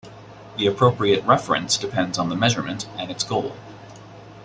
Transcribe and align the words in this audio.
The 0.57 0.65
appropriate 0.65 1.23
"reference" 1.25 1.77
depends 1.77 2.17
on 2.17 2.29
the 2.29 2.35
measurement 2.35 2.87
and 2.97 3.11
its 3.11 3.23
goal. 3.23 3.55